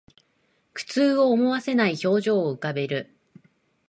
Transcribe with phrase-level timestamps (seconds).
[0.73, 3.13] 苦痛を思わせない表情を浮かべる